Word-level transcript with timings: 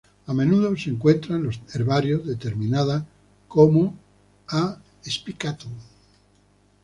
A 0.25 0.33
menudo 0.33 0.75
se 0.75 0.89
encuentra 0.89 1.35
en 1.35 1.43
los 1.43 1.61
herbarios 1.75 2.25
determinada 2.25 3.05
como 3.47 3.95
"A. 4.49 4.79
spicatum". 5.05 5.73